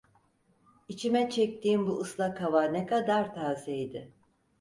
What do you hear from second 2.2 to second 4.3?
hava ne kadar tazeydi!